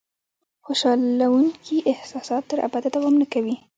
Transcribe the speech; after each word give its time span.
خوشالونکي 0.65 1.77
احساسات 1.91 2.43
تر 2.51 2.57
ابده 2.67 2.89
دوام 2.95 3.15
نه 3.21 3.27
کوي. 3.33 3.55